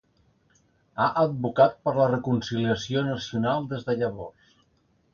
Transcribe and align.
Ha 1.03 1.09
advocat 1.25 1.77
per 1.85 1.95
la 1.99 2.09
reconciliació 2.13 3.07
nacional 3.13 3.71
des 3.75 3.89
de 3.93 4.01
llavors. 4.05 4.61